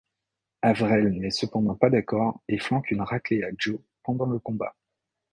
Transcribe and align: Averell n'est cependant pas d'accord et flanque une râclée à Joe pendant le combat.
Averell 0.63 1.11
n'est 1.19 1.29
cependant 1.29 1.75
pas 1.75 1.91
d'accord 1.91 2.41
et 2.47 2.57
flanque 2.57 2.89
une 2.89 3.01
râclée 3.03 3.43
à 3.43 3.49
Joe 3.55 3.79
pendant 4.01 4.25
le 4.25 4.39
combat. 4.39 4.75